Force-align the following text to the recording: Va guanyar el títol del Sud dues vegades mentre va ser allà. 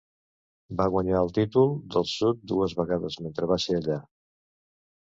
Va 0.79 0.87
guanyar 0.95 1.19
el 1.25 1.29
títol 1.39 1.69
del 1.97 2.09
Sud 2.15 2.43
dues 2.55 2.75
vegades 2.81 3.21
mentre 3.27 3.53
va 3.55 3.61
ser 3.69 3.81
allà. 3.83 4.05